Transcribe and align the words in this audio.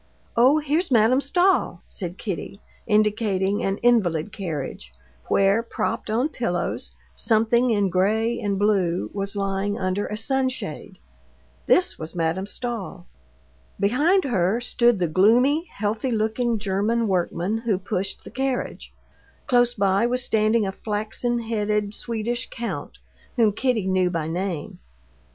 "Oh, 0.35 0.57
here's 0.57 0.89
Madame 0.89 1.21
Stahl," 1.21 1.83
said 1.85 2.17
Kitty, 2.17 2.59
indicating 2.87 3.61
an 3.61 3.77
invalid 3.83 4.31
carriage, 4.33 4.91
where, 5.27 5.61
propped 5.61 6.09
on 6.09 6.29
pillows, 6.29 6.95
something 7.13 7.69
in 7.69 7.89
gray 7.91 8.39
and 8.39 8.57
blue 8.57 9.11
was 9.13 9.35
lying 9.35 9.77
under 9.77 10.07
a 10.07 10.17
sunshade. 10.17 10.97
This 11.67 11.99
was 11.99 12.15
Madame 12.15 12.47
Stahl. 12.47 13.05
Behind 13.79 14.23
her 14.23 14.59
stood 14.59 14.97
the 14.97 15.07
gloomy, 15.07 15.67
healthy 15.71 16.09
looking 16.09 16.57
German 16.57 17.07
workman 17.07 17.59
who 17.59 17.77
pushed 17.77 18.23
the 18.23 18.31
carriage. 18.31 18.91
Close 19.45 19.75
by 19.75 20.07
was 20.07 20.23
standing 20.23 20.65
a 20.65 20.71
flaxen 20.71 21.41
headed 21.43 21.93
Swedish 21.93 22.49
count, 22.49 22.97
whom 23.35 23.51
Kitty 23.51 23.85
knew 23.85 24.09
by 24.09 24.27
name. 24.27 24.79